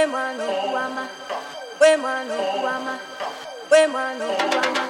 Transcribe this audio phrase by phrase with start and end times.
[0.00, 1.08] Where Wema no Where
[1.78, 2.98] Wema no Wama,
[3.70, 4.88] Wema no Wama,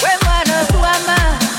[0.00, 1.49] Wema no Wama.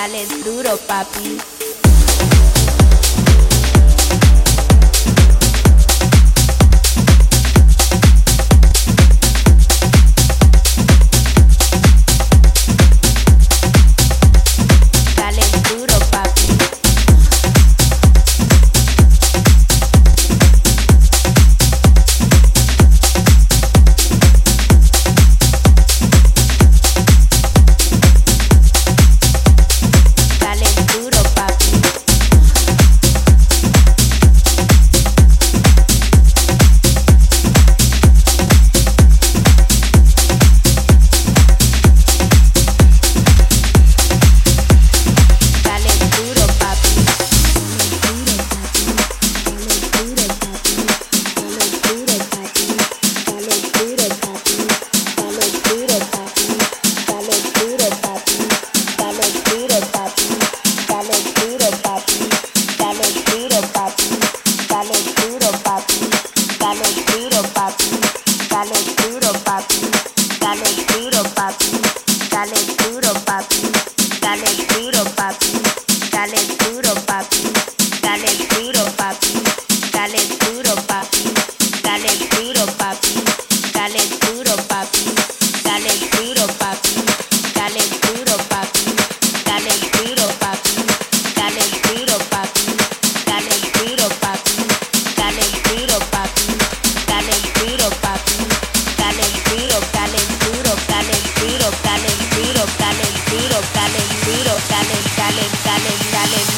[0.00, 1.59] dale duro, papi.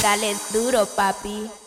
[0.03, 1.62] Dale duro, papi.